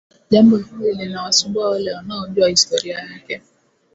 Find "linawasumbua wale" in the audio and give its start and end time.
0.95-1.93